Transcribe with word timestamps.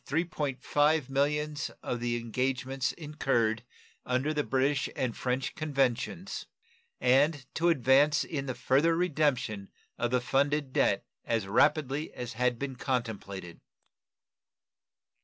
5 0.65 1.09
millions 1.11 1.69
of 1.83 1.99
the 1.99 2.15
engagements 2.17 2.91
incurred 2.93 3.63
under 4.03 4.33
the 4.33 4.43
British 4.43 4.89
and 4.95 5.15
French 5.15 5.53
conventions, 5.53 6.47
and 6.99 7.45
to 7.53 7.69
advance 7.69 8.23
in 8.23 8.47
the 8.47 8.55
further 8.55 8.95
redemption 8.95 9.69
of 9.99 10.09
the 10.09 10.19
funded 10.19 10.73
debt 10.73 11.05
as 11.23 11.45
rapidly 11.45 12.11
as 12.15 12.33
had 12.33 12.57
been 12.57 12.75
contemplated. 12.77 13.61